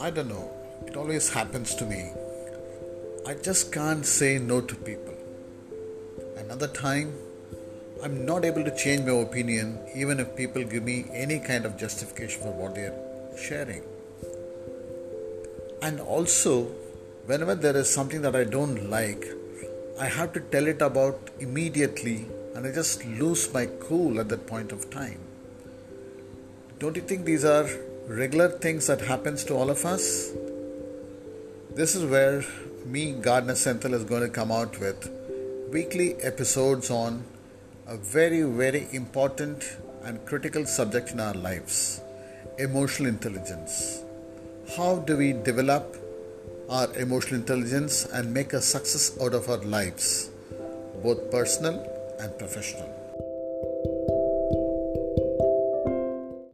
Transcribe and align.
I 0.00 0.10
don't 0.10 0.28
know, 0.28 0.48
it 0.86 0.96
always 0.96 1.28
happens 1.28 1.74
to 1.74 1.84
me. 1.84 2.12
I 3.26 3.34
just 3.34 3.72
can't 3.72 4.06
say 4.06 4.38
no 4.38 4.60
to 4.60 4.74
people. 4.76 5.14
Another 6.36 6.68
time, 6.68 7.12
I'm 8.00 8.24
not 8.24 8.44
able 8.44 8.62
to 8.62 8.76
change 8.76 9.04
my 9.04 9.14
opinion 9.14 9.76
even 9.96 10.20
if 10.20 10.36
people 10.36 10.62
give 10.62 10.84
me 10.84 11.06
any 11.12 11.40
kind 11.40 11.64
of 11.66 11.76
justification 11.76 12.42
for 12.42 12.52
what 12.52 12.76
they're 12.76 12.96
sharing. 13.36 13.82
And 15.82 15.98
also, 15.98 16.66
whenever 17.26 17.56
there 17.56 17.76
is 17.76 17.92
something 17.92 18.22
that 18.22 18.36
I 18.36 18.44
don't 18.44 18.88
like, 18.88 19.26
I 19.98 20.06
have 20.06 20.32
to 20.34 20.40
tell 20.40 20.68
it 20.68 20.80
about 20.80 21.18
immediately 21.40 22.28
and 22.54 22.64
I 22.64 22.70
just 22.70 23.04
lose 23.04 23.52
my 23.52 23.66
cool 23.80 24.20
at 24.20 24.28
that 24.28 24.46
point 24.46 24.70
of 24.70 24.90
time. 24.90 25.18
Don't 26.78 26.94
you 26.94 27.02
think 27.02 27.24
these 27.24 27.44
are 27.44 27.68
regular 28.08 28.48
things 28.48 28.86
that 28.86 29.02
happens 29.02 29.44
to 29.44 29.54
all 29.54 29.68
of 29.68 29.84
us? 29.84 30.30
This 31.74 31.94
is 31.94 32.10
where 32.10 32.42
me, 32.86 33.12
Gardner 33.12 33.54
central 33.54 33.92
is 33.92 34.04
going 34.04 34.22
to 34.22 34.30
come 34.30 34.50
out 34.50 34.80
with 34.80 35.10
weekly 35.70 36.14
episodes 36.22 36.90
on 36.90 37.22
a 37.86 37.98
very, 37.98 38.42
very 38.42 38.88
important 38.92 39.76
and 40.04 40.24
critical 40.24 40.64
subject 40.64 41.10
in 41.10 41.20
our 41.20 41.34
lives 41.34 42.00
emotional 42.58 43.08
intelligence. 43.08 44.02
How 44.74 44.96
do 45.00 45.18
we 45.18 45.34
develop 45.34 45.96
our 46.70 46.90
emotional 46.96 47.40
intelligence 47.40 48.06
and 48.06 48.32
make 48.32 48.54
a 48.54 48.62
success 48.62 49.16
out 49.20 49.34
of 49.34 49.50
our 49.50 49.58
lives, 49.58 50.30
both 51.02 51.30
personal 51.30 51.76
and 52.18 52.36
professional? 52.38 53.07